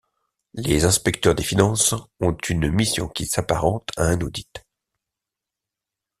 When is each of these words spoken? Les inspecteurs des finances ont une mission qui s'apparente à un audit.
Les 0.55 0.85
inspecteurs 0.85 1.35
des 1.35 1.43
finances 1.43 1.93
ont 2.21 2.35
une 2.49 2.71
mission 2.71 3.07
qui 3.07 3.27
s'apparente 3.27 3.89
à 3.97 4.05
un 4.05 4.19
audit. 4.21 4.65